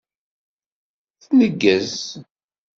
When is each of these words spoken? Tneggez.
Tneggez. 1.23 1.95